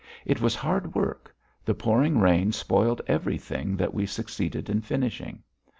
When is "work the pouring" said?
0.95-2.17